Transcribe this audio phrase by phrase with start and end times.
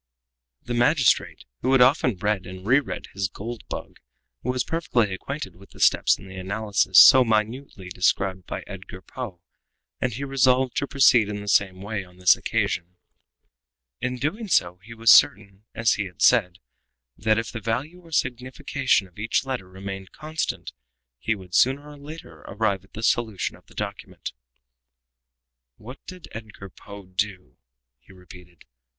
[0.63, 3.97] The magistrate, who had often read and re read his "Gold Bug,"
[4.41, 9.43] was perfectly acquainted with the steps in the analysis so minutely described by Edgar Poe,
[9.99, 12.97] and he resolved to proceed in the same way on this occasion.
[13.99, 16.57] In doing so he was certain, as he had said,
[17.15, 20.71] that if the value or signification of each letter remained constant,
[21.19, 24.33] he would, sooner or later, arrive at the solution of the document.
[25.75, 27.57] "What did Edgar Poe do?"
[27.99, 28.65] he repeated.